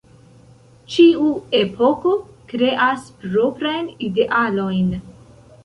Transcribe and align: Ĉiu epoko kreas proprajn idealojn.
Ĉiu 0.93 1.25
epoko 1.59 2.13
kreas 2.55 3.05
proprajn 3.27 3.95
idealojn. 4.11 4.93